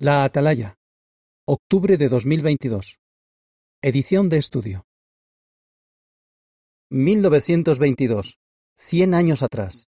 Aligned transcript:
La 0.00 0.22
Atalaya. 0.22 0.76
Octubre 1.44 1.96
de 1.96 2.08
2022. 2.08 3.00
Edición 3.82 4.28
de 4.28 4.38
estudio. 4.38 4.84
1922. 6.88 8.38
Cien 8.76 9.12
años 9.12 9.42
atrás. 9.42 9.88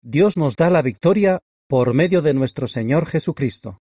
Dios 0.00 0.36
nos 0.36 0.54
da 0.54 0.70
la 0.70 0.82
victoria 0.82 1.40
por 1.66 1.92
medio 1.92 2.22
de 2.22 2.34
nuestro 2.34 2.68
Señor 2.68 3.06
Jesucristo. 3.06 3.80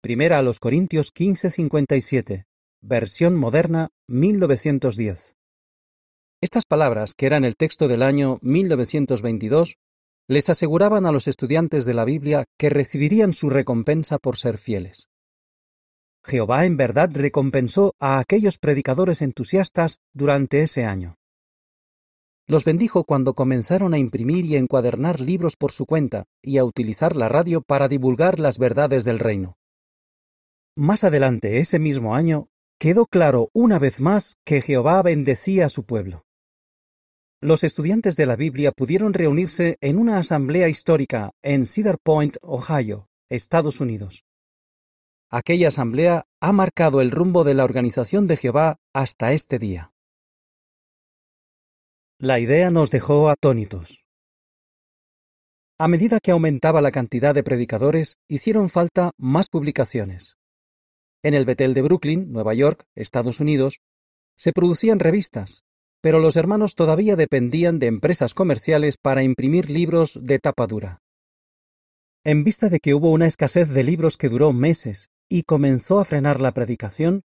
Primera 0.00 0.38
a 0.38 0.42
los 0.42 0.58
Corintios 0.58 1.12
15:57. 1.12 2.46
Versión 2.80 3.36
moderna 3.36 3.90
1910. 4.08 5.36
Estas 6.40 6.64
palabras, 6.64 7.14
que 7.14 7.26
eran 7.26 7.44
el 7.44 7.56
texto 7.56 7.88
del 7.88 8.02
año 8.02 8.38
1922, 8.40 9.76
les 10.26 10.48
aseguraban 10.48 11.06
a 11.06 11.12
los 11.12 11.28
estudiantes 11.28 11.84
de 11.84 11.94
la 11.94 12.04
Biblia 12.04 12.44
que 12.58 12.70
recibirían 12.70 13.32
su 13.32 13.50
recompensa 13.50 14.18
por 14.18 14.36
ser 14.36 14.58
fieles. 14.58 15.08
Jehová 16.24 16.64
en 16.64 16.78
verdad 16.78 17.10
recompensó 17.12 17.92
a 18.00 18.18
aquellos 18.18 18.58
predicadores 18.58 19.20
entusiastas 19.20 19.98
durante 20.14 20.62
ese 20.62 20.86
año. 20.86 21.16
Los 22.46 22.64
bendijo 22.64 23.04
cuando 23.04 23.34
comenzaron 23.34 23.94
a 23.94 23.98
imprimir 23.98 24.46
y 24.46 24.56
encuadernar 24.56 25.20
libros 25.20 25.56
por 25.56 25.72
su 25.72 25.86
cuenta 25.86 26.24
y 26.42 26.58
a 26.58 26.64
utilizar 26.64 27.16
la 27.16 27.28
radio 27.28 27.62
para 27.62 27.88
divulgar 27.88 28.40
las 28.40 28.58
verdades 28.58 29.04
del 29.04 29.18
reino. 29.18 29.56
Más 30.76 31.04
adelante 31.04 31.58
ese 31.58 31.78
mismo 31.78 32.14
año, 32.14 32.48
quedó 32.78 33.06
claro 33.06 33.50
una 33.52 33.78
vez 33.78 34.00
más 34.00 34.36
que 34.44 34.60
Jehová 34.60 35.02
bendecía 35.02 35.66
a 35.66 35.70
su 35.70 35.84
pueblo 35.84 36.23
los 37.44 37.62
estudiantes 37.62 38.16
de 38.16 38.24
la 38.24 38.36
Biblia 38.36 38.72
pudieron 38.72 39.12
reunirse 39.12 39.76
en 39.82 39.98
una 39.98 40.16
asamblea 40.16 40.66
histórica 40.70 41.32
en 41.42 41.66
Cedar 41.66 41.98
Point, 42.02 42.38
Ohio, 42.40 43.10
Estados 43.28 43.82
Unidos. 43.82 44.24
Aquella 45.30 45.68
asamblea 45.68 46.24
ha 46.40 46.52
marcado 46.52 47.02
el 47.02 47.10
rumbo 47.10 47.44
de 47.44 47.52
la 47.52 47.64
organización 47.64 48.26
de 48.28 48.38
Jehová 48.38 48.76
hasta 48.94 49.32
este 49.32 49.58
día. 49.58 49.92
La 52.18 52.40
idea 52.40 52.70
nos 52.70 52.90
dejó 52.90 53.28
atónitos. 53.28 54.06
A 55.78 55.86
medida 55.86 56.20
que 56.20 56.30
aumentaba 56.30 56.80
la 56.80 56.92
cantidad 56.92 57.34
de 57.34 57.42
predicadores, 57.42 58.16
hicieron 58.26 58.70
falta 58.70 59.10
más 59.18 59.50
publicaciones. 59.50 60.38
En 61.22 61.34
el 61.34 61.44
Betel 61.44 61.74
de 61.74 61.82
Brooklyn, 61.82 62.32
Nueva 62.32 62.54
York, 62.54 62.86
Estados 62.94 63.40
Unidos, 63.40 63.80
se 64.34 64.54
producían 64.54 64.98
revistas, 64.98 65.62
pero 66.04 66.18
los 66.18 66.36
hermanos 66.36 66.74
todavía 66.74 67.16
dependían 67.16 67.78
de 67.78 67.86
empresas 67.86 68.34
comerciales 68.34 68.98
para 68.98 69.22
imprimir 69.22 69.70
libros 69.70 70.18
de 70.22 70.38
tapa 70.38 70.66
dura. 70.66 70.98
En 72.24 72.44
vista 72.44 72.68
de 72.68 72.78
que 72.78 72.92
hubo 72.92 73.08
una 73.08 73.26
escasez 73.26 73.70
de 73.70 73.84
libros 73.84 74.18
que 74.18 74.28
duró 74.28 74.52
meses 74.52 75.08
y 75.30 75.44
comenzó 75.44 76.00
a 76.00 76.04
frenar 76.04 76.42
la 76.42 76.52
predicación, 76.52 77.22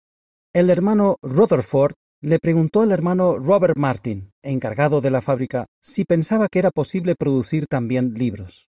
el 0.52 0.70
hermano 0.70 1.16
Rutherford 1.22 1.94
le 2.20 2.38
preguntó 2.38 2.82
al 2.82 2.92
hermano 2.92 3.36
Robert 3.40 3.76
Martin, 3.76 4.30
encargado 4.44 5.00
de 5.00 5.10
la 5.10 5.22
fábrica, 5.22 5.66
si 5.82 6.04
pensaba 6.04 6.46
que 6.46 6.60
era 6.60 6.70
posible 6.70 7.16
producir 7.16 7.66
también 7.66 8.14
libros. 8.14 8.70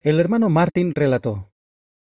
El 0.00 0.18
hermano 0.18 0.48
Martin 0.48 0.92
relató, 0.92 1.52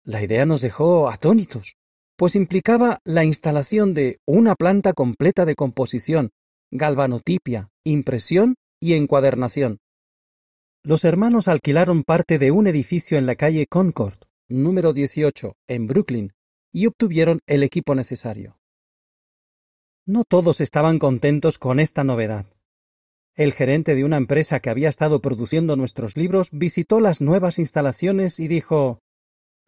La 0.03 0.23
idea 0.23 0.47
nos 0.47 0.63
dejó 0.63 1.11
atónitos, 1.11 1.77
pues 2.19 2.35
implicaba 2.35 2.99
la 3.05 3.25
instalación 3.25 3.95
de 3.95 4.19
una 4.27 4.57
planta 4.57 4.93
completa 4.93 5.47
de 5.47 5.55
composición, 5.55 6.31
galvanotipia, 6.73 7.69
impresión 7.85 8.57
y 8.81 8.95
encuadernación. 8.95 9.79
Los 10.83 11.05
hermanos 11.05 11.47
alquilaron 11.47 12.03
parte 12.03 12.41
de 12.41 12.51
un 12.51 12.67
edificio 12.67 13.19
en 13.19 13.27
la 13.27 13.37
calle 13.37 13.67
Concord, 13.69 14.19
número 14.49 14.93
18, 14.93 15.55
en 15.69 15.87
Brooklyn, 15.87 16.33
y 16.73 16.87
obtuvieron 16.87 17.39
el 17.47 17.63
equipo 17.63 17.95
necesario. 17.95 18.59
No 20.05 20.25
todos 20.25 20.61
estaban 20.61 20.99
contentos 20.99 21.57
con 21.57 21.79
esta 21.79 22.03
novedad. 22.03 22.47
El 23.37 23.53
gerente 23.53 23.95
de 23.95 24.03
una 24.03 24.17
empresa 24.17 24.59
que 24.59 24.71
había 24.71 24.89
estado 24.89 25.21
produciendo 25.21 25.77
nuestros 25.77 26.17
libros 26.17 26.49
visitó 26.51 26.99
las 26.99 27.21
nuevas 27.21 27.61
instalaciones 27.61 28.41
y 28.41 28.49
dijo 28.49 28.99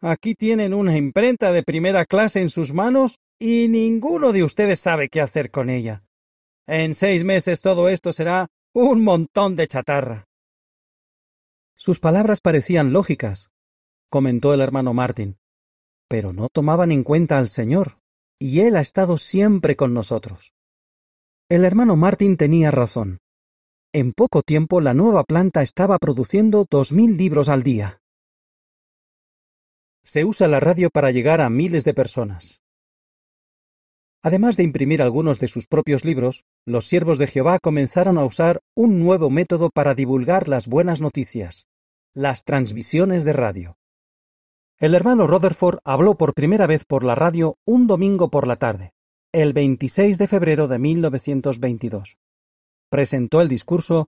Aquí 0.01 0.33
tienen 0.33 0.73
una 0.73 0.97
imprenta 0.97 1.51
de 1.51 1.61
primera 1.61 2.05
clase 2.05 2.41
en 2.41 2.49
sus 2.49 2.73
manos 2.73 3.19
y 3.39 3.67
ninguno 3.67 4.31
de 4.31 4.43
ustedes 4.43 4.79
sabe 4.79 5.09
qué 5.09 5.21
hacer 5.21 5.51
con 5.51 5.69
ella. 5.69 6.03
En 6.67 6.95
seis 6.95 7.23
meses 7.23 7.61
todo 7.61 7.87
esto 7.87 8.11
será 8.11 8.47
un 8.73 9.03
montón 9.03 9.55
de 9.55 9.67
chatarra. 9.67 10.25
Sus 11.75 11.99
palabras 11.99 12.41
parecían 12.41 12.93
lógicas, 12.93 13.51
comentó 14.09 14.53
el 14.55 14.61
hermano 14.61 14.93
Martin, 14.93 15.37
pero 16.07 16.33
no 16.33 16.49
tomaban 16.49 16.91
en 16.91 17.03
cuenta 17.03 17.37
al 17.37 17.47
Señor, 17.47 17.99
y 18.39 18.61
Él 18.61 18.77
ha 18.77 18.81
estado 18.81 19.19
siempre 19.19 19.75
con 19.75 19.93
nosotros. 19.93 20.53
El 21.47 21.63
hermano 21.63 21.95
Martin 21.95 22.37
tenía 22.37 22.71
razón. 22.71 23.19
En 23.93 24.13
poco 24.13 24.41
tiempo 24.41 24.81
la 24.81 24.93
nueva 24.93 25.23
planta 25.25 25.61
estaba 25.61 25.99
produciendo 25.99 26.65
dos 26.69 26.91
mil 26.91 27.17
libros 27.17 27.49
al 27.49 27.61
día. 27.61 28.00
Se 30.03 30.25
usa 30.25 30.47
la 30.47 30.59
radio 30.59 30.89
para 30.89 31.11
llegar 31.11 31.41
a 31.41 31.49
miles 31.49 31.83
de 31.83 31.93
personas. 31.93 32.61
Además 34.23 34.57
de 34.57 34.63
imprimir 34.63 35.01
algunos 35.01 35.39
de 35.39 35.47
sus 35.47 35.67
propios 35.67 36.05
libros, 36.05 36.43
los 36.65 36.85
siervos 36.85 37.17
de 37.17 37.27
Jehová 37.27 37.59
comenzaron 37.59 38.17
a 38.17 38.25
usar 38.25 38.61
un 38.75 38.99
nuevo 38.99 39.29
método 39.29 39.69
para 39.69 39.95
divulgar 39.95 40.47
las 40.47 40.67
buenas 40.67 41.01
noticias, 41.01 41.67
las 42.13 42.43
transmisiones 42.43 43.23
de 43.23 43.33
radio. 43.33 43.77
El 44.77 44.95
hermano 44.95 45.27
Rutherford 45.27 45.79
habló 45.85 46.17
por 46.17 46.33
primera 46.33 46.67
vez 46.67 46.85
por 46.85 47.03
la 47.03 47.15
radio 47.15 47.57
un 47.65 47.87
domingo 47.87 48.29
por 48.29 48.47
la 48.47 48.55
tarde, 48.55 48.93
el 49.31 49.53
26 49.53 50.17
de 50.17 50.27
febrero 50.27 50.67
de 50.67 50.79
1922. 50.79 52.17
Presentó 52.89 53.41
el 53.41 53.47
discurso 53.47 54.07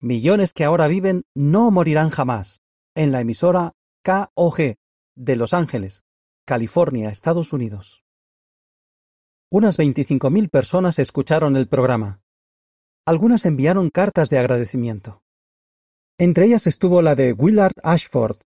Millones 0.00 0.52
que 0.52 0.64
ahora 0.64 0.88
viven 0.88 1.22
no 1.34 1.70
morirán 1.70 2.10
jamás, 2.10 2.60
en 2.96 3.12
la 3.12 3.20
emisora 3.20 3.72
KOG 4.04 4.74
de 5.14 5.36
Los 5.36 5.54
Ángeles, 5.54 6.04
California, 6.44 7.10
Estados 7.10 7.52
Unidos. 7.52 8.04
Unas 9.50 9.78
25.000 9.78 10.48
personas 10.48 10.98
escucharon 10.98 11.56
el 11.56 11.68
programa. 11.68 12.22
Algunas 13.06 13.44
enviaron 13.44 13.90
cartas 13.90 14.30
de 14.30 14.38
agradecimiento. 14.38 15.22
Entre 16.18 16.46
ellas 16.46 16.66
estuvo 16.66 17.02
la 17.02 17.14
de 17.14 17.32
Willard 17.32 17.74
Ashford, 17.82 18.38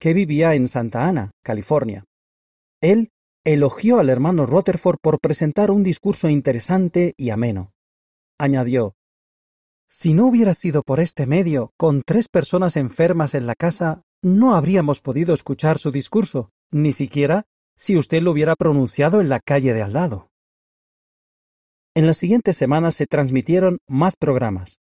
que 0.00 0.14
vivía 0.14 0.54
en 0.54 0.66
Santa 0.66 1.06
Ana, 1.06 1.32
California. 1.44 2.04
Él 2.80 3.10
elogió 3.44 3.98
al 3.98 4.08
hermano 4.08 4.46
Rutherford 4.46 4.98
por 5.00 5.20
presentar 5.20 5.70
un 5.70 5.82
discurso 5.82 6.28
interesante 6.28 7.14
y 7.16 7.30
ameno. 7.30 7.72
Añadió, 8.38 8.94
Si 9.86 10.14
no 10.14 10.26
hubiera 10.26 10.54
sido 10.54 10.82
por 10.82 10.98
este 11.00 11.26
medio, 11.26 11.72
con 11.76 12.02
tres 12.02 12.28
personas 12.28 12.76
enfermas 12.76 13.34
en 13.34 13.46
la 13.46 13.54
casa, 13.54 14.02
no 14.22 14.54
habríamos 14.54 15.00
podido 15.00 15.34
escuchar 15.34 15.78
su 15.78 15.90
discurso, 15.90 16.50
ni 16.70 16.92
siquiera 16.92 17.44
si 17.76 17.96
usted 17.96 18.22
lo 18.22 18.32
hubiera 18.32 18.54
pronunciado 18.56 19.20
en 19.20 19.28
la 19.28 19.40
calle 19.40 19.72
de 19.72 19.82
al 19.82 19.94
lado. 19.94 20.30
En 21.94 22.06
las 22.06 22.18
siguientes 22.18 22.56
semanas 22.56 22.94
se 22.94 23.06
transmitieron 23.06 23.78
más 23.88 24.16
programas. 24.16 24.78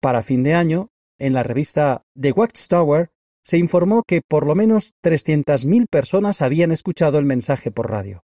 Para 0.00 0.22
fin 0.22 0.42
de 0.42 0.54
año, 0.54 0.88
en 1.18 1.34
la 1.34 1.42
revista 1.42 2.02
The 2.18 2.32
Watchtower, 2.32 3.10
se 3.42 3.58
informó 3.58 4.02
que 4.02 4.22
por 4.26 4.46
lo 4.46 4.54
menos 4.54 4.94
300.000 5.04 5.86
personas 5.88 6.42
habían 6.42 6.72
escuchado 6.72 7.18
el 7.18 7.24
mensaje 7.24 7.70
por 7.70 7.90
radio. 7.90 8.24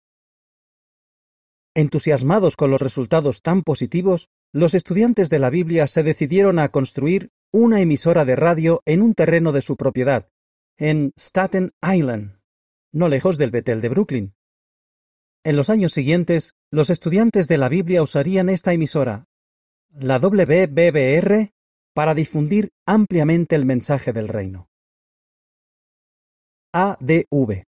Entusiasmados 1.75 2.57
con 2.57 2.71
los 2.71 2.81
resultados 2.81 3.43
tan 3.43 3.63
positivos, 3.63 4.29
los 4.53 4.75
estudiantes 4.75 5.31
de 5.31 5.39
la 5.39 5.51
Biblia 5.51 5.87
se 5.87 6.03
decidieron 6.03 6.59
a 6.59 6.69
construir 6.69 7.31
una 7.53 7.81
emisora 7.81 8.25
de 8.25 8.37
radio 8.37 8.83
en 8.85 9.03
un 9.03 9.15
terreno 9.15 9.53
de 9.53 9.63
su 9.63 9.77
propiedad, 9.77 10.29
en 10.77 11.13
Staten 11.17 11.73
Island, 11.83 12.41
no 12.93 13.09
lejos 13.09 13.39
del 13.39 13.51
Betel 13.51 13.81
de 13.81 13.89
Brooklyn. 13.89 14.35
En 15.45 15.57
los 15.57 15.71
años 15.71 15.93
siguientes, 15.93 16.55
los 16.71 16.91
estudiantes 16.91 17.49
de 17.49 17.59
la 17.59 17.69
Biblia 17.69 18.03
usarían 18.03 18.49
esta 18.49 18.73
emisora, 18.73 19.27
la 19.91 20.19
WBBR, 20.19 21.53
para 21.95 22.15
difundir 22.15 22.71
ampliamente 22.87 23.57
el 23.57 23.65
mensaje 23.65 24.13
del 24.13 24.29
reino. 24.29 24.69
ADV 26.73 27.65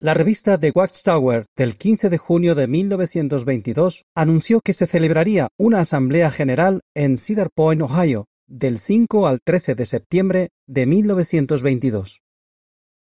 La 0.00 0.14
revista 0.14 0.56
The 0.56 0.70
Watchtower 0.72 1.46
del 1.56 1.76
15 1.76 2.08
de 2.08 2.18
junio 2.18 2.54
de 2.54 2.68
1922 2.68 4.04
anunció 4.14 4.60
que 4.60 4.72
se 4.72 4.86
celebraría 4.86 5.48
una 5.58 5.80
asamblea 5.80 6.30
general 6.30 6.82
en 6.94 7.18
Cedar 7.18 7.50
Point, 7.52 7.82
Ohio, 7.82 8.26
del 8.46 8.78
5 8.78 9.26
al 9.26 9.40
13 9.44 9.74
de 9.74 9.86
septiembre 9.86 10.48
de 10.68 10.86
1922. 10.86 12.20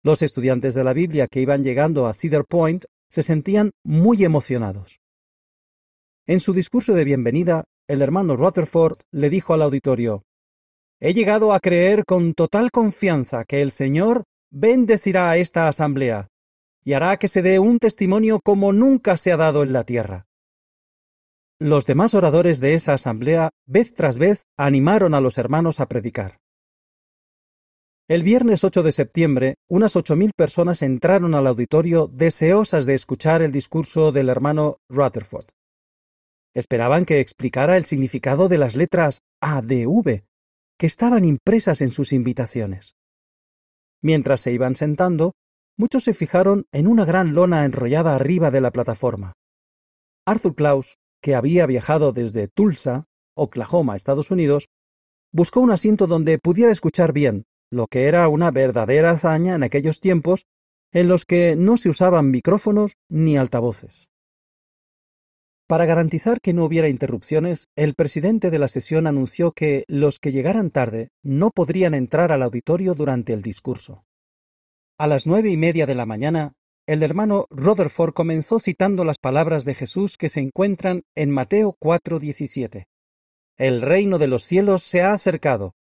Los 0.04 0.22
estudiantes 0.22 0.74
de 0.74 0.84
la 0.84 0.92
Biblia 0.92 1.26
que 1.26 1.40
iban 1.40 1.64
llegando 1.64 2.06
a 2.06 2.14
Cedar 2.14 2.44
Point 2.48 2.84
se 3.10 3.24
sentían 3.24 3.72
muy 3.84 4.22
emocionados. 4.22 5.00
En 6.24 6.38
su 6.38 6.52
discurso 6.52 6.94
de 6.94 7.02
bienvenida, 7.02 7.64
el 7.88 8.00
hermano 8.00 8.36
Rutherford 8.36 8.98
le 9.10 9.28
dijo 9.28 9.54
al 9.54 9.62
auditorio 9.62 10.22
He 11.00 11.14
llegado 11.14 11.52
a 11.52 11.58
creer 11.58 12.04
con 12.04 12.32
total 12.32 12.70
confianza 12.70 13.44
que 13.44 13.60
el 13.60 13.72
Señor 13.72 14.22
bendecirá 14.52 15.30
a 15.30 15.36
esta 15.36 15.66
asamblea 15.66 16.28
y 16.86 16.92
hará 16.92 17.16
que 17.16 17.26
se 17.26 17.42
dé 17.42 17.58
un 17.58 17.80
testimonio 17.80 18.38
como 18.40 18.72
nunca 18.72 19.16
se 19.16 19.32
ha 19.32 19.36
dado 19.36 19.64
en 19.64 19.72
la 19.72 19.82
tierra. 19.82 20.28
Los 21.58 21.84
demás 21.84 22.14
oradores 22.14 22.60
de 22.60 22.74
esa 22.74 22.94
asamblea, 22.94 23.50
vez 23.66 23.92
tras 23.92 24.18
vez, 24.18 24.44
animaron 24.56 25.12
a 25.12 25.20
los 25.20 25.36
hermanos 25.36 25.80
a 25.80 25.86
predicar. 25.86 26.38
El 28.08 28.22
viernes 28.22 28.62
8 28.62 28.84
de 28.84 28.92
septiembre, 28.92 29.54
unas 29.68 29.96
ocho 29.96 30.14
mil 30.14 30.30
personas 30.36 30.80
entraron 30.82 31.34
al 31.34 31.48
auditorio 31.48 32.06
deseosas 32.06 32.86
de 32.86 32.94
escuchar 32.94 33.42
el 33.42 33.50
discurso 33.50 34.12
del 34.12 34.28
hermano 34.28 34.76
Rutherford. 34.88 35.46
Esperaban 36.54 37.04
que 37.04 37.18
explicara 37.18 37.76
el 37.76 37.84
significado 37.84 38.48
de 38.48 38.58
las 38.58 38.76
letras 38.76 39.22
A, 39.40 39.60
D, 39.60 39.88
V, 39.88 40.24
que 40.78 40.86
estaban 40.86 41.24
impresas 41.24 41.80
en 41.80 41.90
sus 41.90 42.12
invitaciones. 42.12 42.94
Mientras 44.02 44.40
se 44.40 44.52
iban 44.52 44.76
sentando, 44.76 45.32
muchos 45.76 46.04
se 46.04 46.14
fijaron 46.14 46.66
en 46.72 46.86
una 46.86 47.04
gran 47.04 47.34
lona 47.34 47.64
enrollada 47.64 48.14
arriba 48.14 48.50
de 48.50 48.60
la 48.60 48.70
plataforma. 48.70 49.32
Arthur 50.26 50.54
Klaus, 50.54 50.96
que 51.22 51.34
había 51.34 51.66
viajado 51.66 52.12
desde 52.12 52.48
Tulsa, 52.48 53.04
Oklahoma, 53.36 53.96
Estados 53.96 54.30
Unidos, 54.30 54.68
buscó 55.32 55.60
un 55.60 55.70
asiento 55.70 56.06
donde 56.06 56.38
pudiera 56.38 56.72
escuchar 56.72 57.12
bien, 57.12 57.44
lo 57.70 57.86
que 57.86 58.06
era 58.06 58.28
una 58.28 58.50
verdadera 58.50 59.10
hazaña 59.10 59.54
en 59.54 59.62
aquellos 59.62 60.00
tiempos 60.00 60.46
en 60.92 61.08
los 61.08 61.24
que 61.24 61.56
no 61.56 61.76
se 61.76 61.88
usaban 61.88 62.30
micrófonos 62.30 62.94
ni 63.10 63.36
altavoces. 63.36 64.08
Para 65.68 65.84
garantizar 65.84 66.40
que 66.40 66.54
no 66.54 66.64
hubiera 66.64 66.88
interrupciones, 66.88 67.66
el 67.74 67.94
presidente 67.94 68.50
de 68.50 68.58
la 68.60 68.68
sesión 68.68 69.08
anunció 69.08 69.50
que 69.50 69.84
los 69.88 70.20
que 70.20 70.30
llegaran 70.30 70.70
tarde 70.70 71.08
no 71.24 71.50
podrían 71.50 71.92
entrar 71.92 72.30
al 72.30 72.42
auditorio 72.42 72.94
durante 72.94 73.32
el 73.32 73.42
discurso. 73.42 74.05
A 74.98 75.06
las 75.06 75.26
nueve 75.26 75.50
y 75.50 75.58
media 75.58 75.84
de 75.84 75.94
la 75.94 76.06
mañana, 76.06 76.54
el 76.86 77.02
hermano 77.02 77.44
Rutherford 77.50 78.14
comenzó 78.14 78.58
citando 78.58 79.04
las 79.04 79.18
palabras 79.18 79.66
de 79.66 79.74
Jesús 79.74 80.16
que 80.16 80.30
se 80.30 80.40
encuentran 80.40 81.02
en 81.14 81.30
Mateo 81.30 81.76
4:17. 81.78 82.86
El 83.58 83.82
reino 83.82 84.16
de 84.16 84.26
los 84.26 84.44
cielos 84.44 84.82
se 84.82 85.02
ha 85.02 85.12
acercado. 85.12 85.74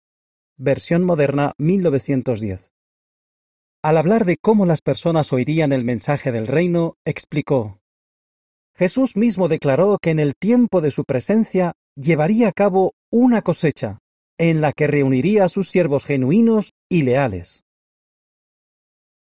Versión 0.56 1.05
moderna 1.05 1.52
1910. 1.58 2.72
Al 3.84 3.99
hablar 3.99 4.25
de 4.25 4.37
cómo 4.37 4.66
las 4.66 4.81
personas 4.81 5.32
oirían 5.32 5.72
el 5.72 5.84
mensaje 5.84 6.32
del 6.32 6.49
reino, 6.49 6.96
explicó, 7.05 7.78
Jesús 8.75 9.17
mismo 9.17 9.46
declaró 9.46 9.99
que 10.02 10.10
en 10.10 10.19
el 10.19 10.34
tiempo 10.34 10.81
de 10.81 10.90
su 10.90 11.05
presencia 11.05 11.75
llevaría 11.94 12.49
a 12.49 12.52
cabo 12.52 12.94
una 13.12 13.43
cosecha, 13.43 13.99
en 14.38 14.60
la 14.60 14.72
que 14.72 14.88
reuniría 14.88 15.44
a 15.44 15.49
sus 15.49 15.69
siervos 15.69 16.05
genuinos 16.05 16.72
y 16.88 17.02
leales. 17.02 17.63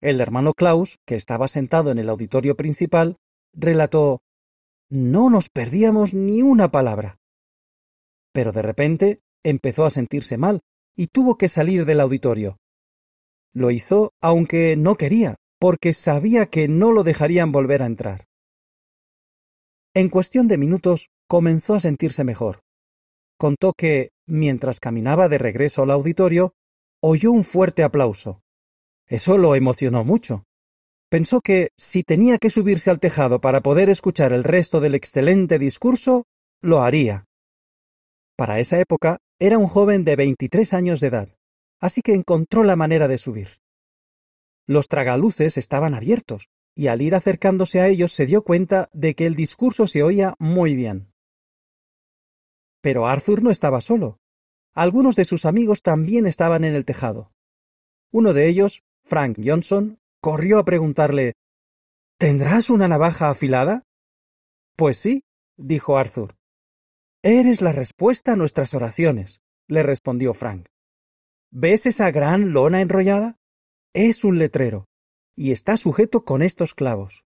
El 0.00 0.20
hermano 0.20 0.54
Klaus, 0.54 0.98
que 1.04 1.16
estaba 1.16 1.48
sentado 1.48 1.90
en 1.90 1.98
el 1.98 2.08
auditorio 2.08 2.56
principal, 2.56 3.16
relató 3.52 4.20
No 4.88 5.28
nos 5.28 5.48
perdíamos 5.48 6.14
ni 6.14 6.42
una 6.42 6.70
palabra. 6.70 7.18
Pero 8.32 8.52
de 8.52 8.62
repente 8.62 9.20
empezó 9.42 9.84
a 9.84 9.90
sentirse 9.90 10.38
mal 10.38 10.60
y 10.96 11.08
tuvo 11.08 11.36
que 11.36 11.48
salir 11.48 11.84
del 11.84 12.00
auditorio. 12.00 12.58
Lo 13.52 13.72
hizo 13.72 14.12
aunque 14.20 14.76
no 14.76 14.96
quería, 14.96 15.36
porque 15.58 15.92
sabía 15.92 16.46
que 16.46 16.68
no 16.68 16.92
lo 16.92 17.02
dejarían 17.02 17.50
volver 17.50 17.82
a 17.82 17.86
entrar. 17.86 18.26
En 19.94 20.08
cuestión 20.08 20.46
de 20.46 20.58
minutos 20.58 21.08
comenzó 21.26 21.74
a 21.74 21.80
sentirse 21.80 22.22
mejor. 22.22 22.60
Contó 23.36 23.72
que, 23.72 24.10
mientras 24.26 24.78
caminaba 24.78 25.28
de 25.28 25.38
regreso 25.38 25.82
al 25.82 25.90
auditorio, 25.90 26.52
oyó 27.00 27.32
un 27.32 27.42
fuerte 27.42 27.82
aplauso. 27.82 28.42
Eso 29.08 29.38
lo 29.38 29.54
emocionó 29.54 30.04
mucho. 30.04 30.44
Pensó 31.10 31.40
que, 31.40 31.70
si 31.76 32.02
tenía 32.02 32.38
que 32.38 32.50
subirse 32.50 32.90
al 32.90 33.00
tejado 33.00 33.40
para 33.40 33.62
poder 33.62 33.88
escuchar 33.88 34.32
el 34.32 34.44
resto 34.44 34.80
del 34.80 34.94
excelente 34.94 35.58
discurso, 35.58 36.24
lo 36.60 36.82
haría. 36.82 37.24
Para 38.36 38.60
esa 38.60 38.78
época 38.78 39.18
era 39.38 39.56
un 39.58 39.66
joven 39.66 40.04
de 40.04 40.16
veintitrés 40.16 40.74
años 40.74 41.00
de 41.00 41.08
edad, 41.08 41.28
así 41.80 42.02
que 42.02 42.12
encontró 42.12 42.62
la 42.62 42.76
manera 42.76 43.08
de 43.08 43.16
subir. 43.16 43.48
Los 44.66 44.88
tragaluces 44.88 45.56
estaban 45.56 45.94
abiertos, 45.94 46.48
y 46.74 46.88
al 46.88 47.00
ir 47.00 47.14
acercándose 47.14 47.80
a 47.80 47.88
ellos 47.88 48.12
se 48.12 48.26
dio 48.26 48.42
cuenta 48.42 48.88
de 48.92 49.14
que 49.14 49.26
el 49.26 49.34
discurso 49.34 49.86
se 49.86 50.02
oía 50.02 50.34
muy 50.38 50.74
bien. 50.74 51.10
Pero 52.82 53.06
Arthur 53.06 53.42
no 53.42 53.50
estaba 53.50 53.80
solo. 53.80 54.20
Algunos 54.74 55.16
de 55.16 55.24
sus 55.24 55.46
amigos 55.46 55.82
también 55.82 56.26
estaban 56.26 56.64
en 56.64 56.74
el 56.74 56.84
tejado. 56.84 57.32
Uno 58.12 58.32
de 58.32 58.46
ellos, 58.46 58.84
Frank 59.08 59.38
Johnson, 59.42 59.98
corrió 60.20 60.58
a 60.58 60.66
preguntarle 60.66 61.32
¿Tendrás 62.18 62.68
una 62.68 62.88
navaja 62.88 63.30
afilada? 63.30 63.84
Pues 64.76 64.98
sí, 64.98 65.22
dijo 65.56 65.96
Arthur. 65.96 66.36
Eres 67.22 67.62
la 67.62 67.72
respuesta 67.72 68.32
a 68.32 68.36
nuestras 68.36 68.74
oraciones, 68.74 69.40
le 69.66 69.82
respondió 69.82 70.34
Frank. 70.34 70.66
¿Ves 71.50 71.86
esa 71.86 72.10
gran 72.10 72.52
lona 72.52 72.82
enrollada? 72.82 73.38
Es 73.94 74.24
un 74.24 74.38
letrero 74.38 74.84
y 75.34 75.52
está 75.52 75.78
sujeto 75.78 76.26
con 76.26 76.42
estos 76.42 76.74
clavos. 76.74 77.24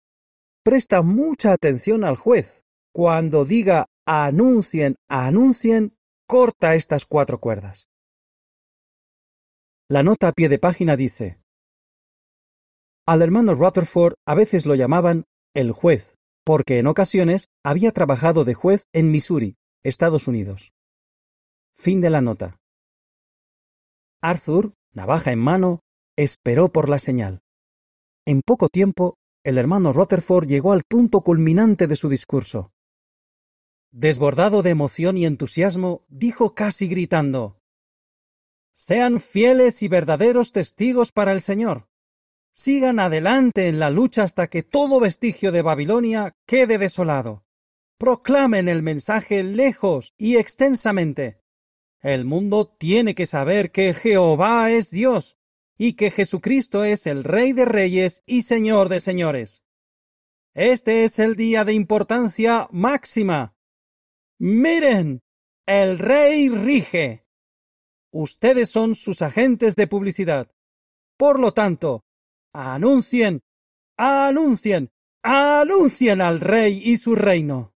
Presta 0.62 1.02
mucha 1.02 1.52
atención 1.52 2.04
al 2.04 2.16
juez. 2.16 2.62
Cuando 2.92 3.44
diga 3.44 3.86
anuncien, 4.06 4.94
anuncien, 5.08 5.96
corta 6.28 6.76
estas 6.76 7.04
cuatro 7.04 7.40
cuerdas. 7.40 7.88
La 9.88 10.04
nota 10.04 10.28
a 10.28 10.32
pie 10.32 10.48
de 10.48 10.60
página 10.60 10.96
dice 10.96 11.43
Al 13.06 13.20
hermano 13.20 13.54
Rutherford 13.54 14.14
a 14.26 14.34
veces 14.34 14.64
lo 14.64 14.74
llamaban 14.74 15.24
el 15.54 15.72
juez, 15.72 16.16
porque 16.42 16.78
en 16.78 16.86
ocasiones 16.86 17.48
había 17.62 17.92
trabajado 17.92 18.44
de 18.44 18.54
juez 18.54 18.84
en 18.94 19.10
Missouri, 19.10 19.56
Estados 19.82 20.26
Unidos. 20.26 20.72
Fin 21.76 22.00
de 22.00 22.08
la 22.08 22.22
nota. 22.22 22.56
Arthur, 24.22 24.72
navaja 24.94 25.32
en 25.32 25.38
mano, 25.38 25.80
esperó 26.16 26.72
por 26.72 26.88
la 26.88 26.98
señal. 26.98 27.42
En 28.24 28.40
poco 28.40 28.68
tiempo, 28.70 29.18
el 29.44 29.58
hermano 29.58 29.92
Rutherford 29.92 30.46
llegó 30.46 30.72
al 30.72 30.84
punto 30.88 31.20
culminante 31.20 31.86
de 31.86 31.96
su 31.96 32.08
discurso. 32.08 32.72
Desbordado 33.92 34.62
de 34.62 34.70
emoción 34.70 35.18
y 35.18 35.26
entusiasmo, 35.26 36.00
dijo 36.08 36.54
casi 36.54 36.88
gritando 36.88 37.58
Sean 38.72 39.20
fieles 39.20 39.82
y 39.82 39.88
verdaderos 39.88 40.52
testigos 40.52 41.12
para 41.12 41.32
el 41.32 41.42
Señor. 41.42 41.86
Sigan 42.56 43.00
adelante 43.00 43.66
en 43.66 43.80
la 43.80 43.90
lucha 43.90 44.22
hasta 44.22 44.46
que 44.46 44.62
todo 44.62 45.00
vestigio 45.00 45.50
de 45.50 45.62
Babilonia 45.62 46.36
quede 46.46 46.78
desolado. 46.78 47.44
Proclamen 47.98 48.68
el 48.68 48.80
mensaje 48.80 49.42
lejos 49.42 50.14
y 50.16 50.36
extensamente. 50.36 51.40
El 52.00 52.24
mundo 52.24 52.68
tiene 52.68 53.16
que 53.16 53.26
saber 53.26 53.72
que 53.72 53.92
Jehová 53.92 54.70
es 54.70 54.92
Dios 54.92 55.36
y 55.76 55.94
que 55.94 56.12
Jesucristo 56.12 56.84
es 56.84 57.08
el 57.08 57.24
Rey 57.24 57.52
de 57.52 57.64
Reyes 57.64 58.22
y 58.24 58.42
Señor 58.42 58.88
de 58.88 59.00
Señores. 59.00 59.64
Este 60.54 61.04
es 61.04 61.18
el 61.18 61.34
día 61.34 61.64
de 61.64 61.74
importancia 61.74 62.68
máxima. 62.70 63.56
Miren, 64.38 65.22
el 65.66 65.98
Rey 65.98 66.48
rige. 66.50 67.26
Ustedes 68.12 68.70
son 68.70 68.94
sus 68.94 69.22
agentes 69.22 69.74
de 69.74 69.88
publicidad. 69.88 70.52
Por 71.16 71.40
lo 71.40 71.52
tanto, 71.52 72.04
anuncien, 72.54 73.42
anuncien, 73.98 74.90
anuncien 75.22 76.20
al 76.20 76.40
Rey 76.40 76.80
y 76.84 76.96
su 76.96 77.14
reino. 77.14 77.74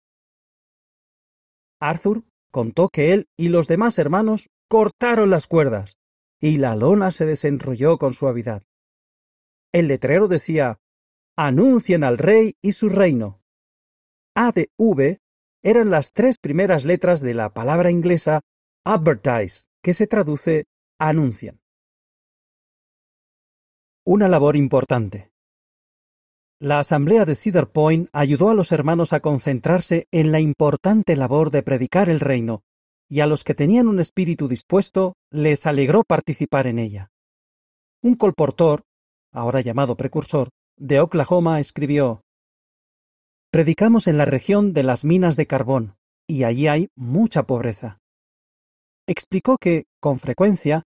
Arthur 1.81 2.25
contó 2.51 2.89
que 2.89 3.13
él 3.13 3.29
y 3.37 3.49
los 3.49 3.69
demás 3.69 3.99
hermanos 3.99 4.49
cortaron 4.69 5.31
las 5.31 5.47
cuerdas 5.47 5.99
y 6.41 6.57
la 6.57 6.77
lona 6.77 7.11
se 7.11 7.27
desenrolló 7.27 7.99
con 7.99 8.15
suavidad. 8.15 8.63
El 9.73 9.89
letrero 9.89 10.29
decía 10.29 10.79
Anuncien 11.37 12.03
al 12.03 12.19
rey 12.19 12.57
y 12.61 12.73
su 12.73 12.89
reino. 12.89 13.41
A 14.35 14.51
de 14.51 14.71
V 14.77 15.19
eran 15.63 15.91
las 15.91 16.13
tres 16.13 16.37
primeras 16.39 16.85
letras 16.85 17.21
de 17.21 17.35
la 17.35 17.51
palabra 17.51 17.91
inglesa 17.91 18.41
advertise, 18.85 19.69
que 19.83 19.95
se 19.95 20.09
traduce 20.09 20.65
anuncian. 20.99 21.61
Una 24.11 24.27
labor 24.27 24.57
importante. 24.57 25.33
La 26.59 26.81
asamblea 26.81 27.27
de 27.27 27.35
Cedar 27.35 27.71
Point 27.71 28.09
ayudó 28.15 28.49
a 28.49 28.55
los 28.55 28.73
hermanos 28.73 29.13
a 29.13 29.21
concentrarse 29.21 30.07
en 30.13 30.33
la 30.33 30.41
importante 30.41 31.15
labor 31.15 31.51
de 31.51 31.63
predicar 31.63 32.09
el 32.09 32.19
reino 32.19 32.63
y 33.07 33.21
a 33.21 33.27
los 33.27 33.45
que 33.45 33.53
tenían 33.53 33.87
un 33.87 34.01
espíritu 34.01 34.49
dispuesto 34.49 35.13
les 35.31 35.67
alegró 35.67 36.05
participar 36.05 36.67
en 36.67 36.79
ella. 36.79 37.11
Un 38.03 38.15
colportor, 38.15 38.81
ahora 39.31 39.61
llamado 39.61 39.95
precursor, 39.95 40.49
de 40.79 41.01
Oklahoma 41.01 41.61
escribió 41.61 42.23
Predicamos 43.53 44.07
en 44.07 44.17
la 44.17 44.25
región 44.25 44.73
de 44.73 44.85
las 44.85 45.05
minas 45.05 45.37
de 45.37 45.47
carbón, 45.47 45.97
y 46.27 46.45
allí 46.45 46.67
hay 46.67 46.89
mucha 46.97 47.43
pobreza. 47.43 47.99
explicó 49.07 49.59
que, 49.61 49.85
con 50.01 50.19
frecuencia, 50.19 50.85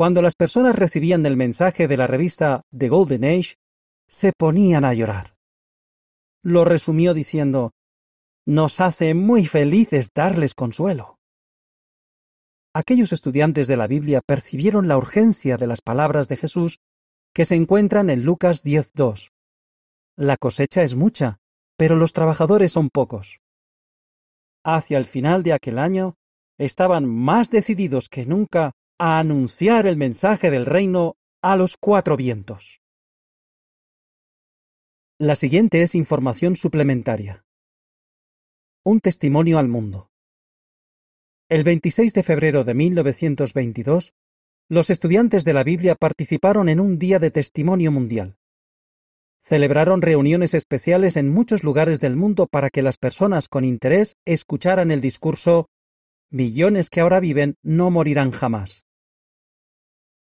cuando 0.00 0.22
las 0.22 0.34
personas 0.34 0.76
recibían 0.76 1.26
el 1.26 1.36
mensaje 1.36 1.86
de 1.86 1.98
la 1.98 2.06
revista 2.06 2.62
The 2.74 2.88
Golden 2.88 3.22
Age, 3.22 3.56
se 4.08 4.32
ponían 4.32 4.86
a 4.86 4.94
llorar. 4.94 5.36
Lo 6.42 6.64
resumió 6.64 7.12
diciendo, 7.12 7.72
Nos 8.46 8.80
hace 8.80 9.12
muy 9.12 9.44
felices 9.44 10.08
darles 10.14 10.54
consuelo. 10.54 11.18
Aquellos 12.74 13.12
estudiantes 13.12 13.66
de 13.66 13.76
la 13.76 13.86
Biblia 13.86 14.22
percibieron 14.26 14.88
la 14.88 14.96
urgencia 14.96 15.58
de 15.58 15.66
las 15.66 15.82
palabras 15.82 16.28
de 16.28 16.38
Jesús 16.38 16.78
que 17.34 17.44
se 17.44 17.56
encuentran 17.56 18.08
en 18.08 18.24
Lucas 18.24 18.64
10.2. 18.64 19.32
La 20.16 20.38
cosecha 20.38 20.82
es 20.82 20.94
mucha, 20.94 21.40
pero 21.76 21.96
los 21.96 22.14
trabajadores 22.14 22.72
son 22.72 22.88
pocos. 22.88 23.40
Hacia 24.64 24.96
el 24.96 25.04
final 25.04 25.42
de 25.42 25.52
aquel 25.52 25.78
año, 25.78 26.14
estaban 26.56 27.04
más 27.04 27.50
decididos 27.50 28.08
que 28.08 28.24
nunca 28.24 28.72
a 29.02 29.18
anunciar 29.18 29.86
el 29.86 29.96
mensaje 29.96 30.50
del 30.50 30.66
reino 30.66 31.16
a 31.40 31.56
los 31.56 31.78
cuatro 31.78 32.18
vientos. 32.18 32.82
La 35.18 35.36
siguiente 35.36 35.80
es 35.80 35.94
información 35.94 36.54
suplementaria. 36.54 37.46
Un 38.84 39.00
testimonio 39.00 39.58
al 39.58 39.68
mundo. 39.68 40.10
El 41.48 41.64
26 41.64 42.12
de 42.12 42.22
febrero 42.22 42.62
de 42.62 42.74
1922, 42.74 44.12
los 44.68 44.90
estudiantes 44.90 45.46
de 45.46 45.54
la 45.54 45.64
Biblia 45.64 45.94
participaron 45.94 46.68
en 46.68 46.78
un 46.78 46.98
día 46.98 47.18
de 47.18 47.30
testimonio 47.30 47.90
mundial. 47.90 48.36
Celebraron 49.40 50.02
reuniones 50.02 50.52
especiales 50.52 51.16
en 51.16 51.30
muchos 51.30 51.64
lugares 51.64 52.00
del 52.00 52.16
mundo 52.16 52.46
para 52.46 52.68
que 52.68 52.82
las 52.82 52.98
personas 52.98 53.48
con 53.48 53.64
interés 53.64 54.18
escucharan 54.26 54.90
el 54.90 55.00
discurso 55.00 55.70
Millones 56.32 56.90
que 56.90 57.00
ahora 57.00 57.18
viven 57.18 57.56
no 57.64 57.90
morirán 57.90 58.30
jamás. 58.30 58.84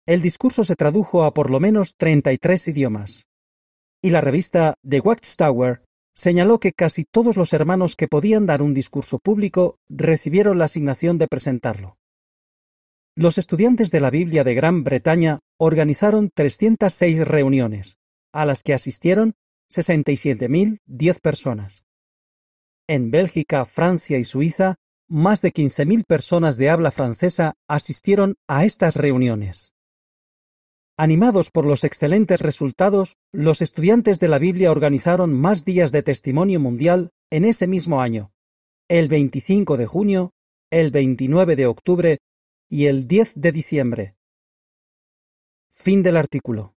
El 0.10 0.24
discurso 0.24 0.64
se 0.64 0.74
tradujo 0.74 1.24
a 1.24 1.36
por 1.36 1.52
lo 1.52 1.60
menos 1.60 1.94
33 1.96 2.70
idiomas. 2.70 3.28
Y 4.02 4.10
la 4.10 4.22
revista 4.22 4.74
The 4.82 5.02
Watchtower 5.02 5.84
señaló 6.16 6.60
que 6.60 6.72
casi 6.72 7.04
todos 7.04 7.38
los 7.38 7.54
hermanos 7.54 7.96
que 7.96 8.08
podían 8.08 8.48
dar 8.48 8.64
un 8.64 8.74
discurso 8.74 9.20
público 9.20 9.78
recibieron 9.88 10.58
la 10.58 10.66
asignación 10.66 11.20
de 11.20 11.28
presentarlo. 11.28 11.98
Los 13.16 13.38
estudiantes 13.38 13.92
de 13.92 14.00
la 14.00 14.10
Biblia 14.10 14.44
de 14.44 14.56
Gran 14.56 14.84
Bretaña 14.84 15.42
organizaron 15.60 16.32
306 16.34 17.28
reuniones, 17.28 18.00
a 18.34 18.46
las 18.46 18.64
que 18.64 18.74
asistieron 18.74 19.34
67.010 19.72 21.22
personas. 21.22 21.84
En 22.88 23.12
Bélgica, 23.12 23.64
Francia 23.64 24.18
y 24.18 24.24
Suiza, 24.24 24.74
más 25.08 25.44
de 25.44 25.54
15.000 25.54 26.04
personas 26.04 26.58
de 26.58 26.72
habla 26.72 26.90
francesa 26.90 27.54
asistieron 27.68 28.38
a 28.48 28.66
estas 28.66 28.96
reuniones. 28.96 29.74
Animados 31.02 31.50
por 31.50 31.66
los 31.66 31.86
excelentes 31.86 32.42
resultados, 32.42 33.16
los 33.32 33.62
estudiantes 33.62 34.20
de 34.20 34.28
la 34.28 34.38
Biblia 34.38 34.70
organizaron 34.70 35.34
más 35.34 35.64
días 35.64 35.94
de 35.94 36.04
testimonio 36.04 36.60
mundial 36.60 37.12
en 37.32 37.46
ese 37.46 37.68
mismo 37.68 38.02
año, 38.02 38.34
el 38.90 39.08
25 39.08 39.78
de 39.78 39.86
junio, 39.86 40.34
el 40.70 40.92
29 40.92 41.56
de 41.56 41.68
octubre 41.68 42.18
y 42.68 42.88
el 42.88 43.08
10 43.08 43.36
de 43.36 43.52
diciembre. 43.54 44.16
Fin 45.72 46.04
del 46.04 46.18
artículo. 46.18 46.76